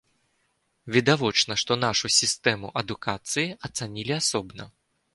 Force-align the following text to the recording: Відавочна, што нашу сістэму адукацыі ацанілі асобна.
Відавочна, 0.95 1.53
што 1.63 1.77
нашу 1.85 2.13
сістэму 2.17 2.73
адукацыі 2.83 3.49
ацанілі 3.71 4.13
асобна. 4.21 4.63